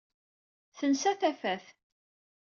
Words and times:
Tensa 0.77 1.11
tafat. 1.19 1.63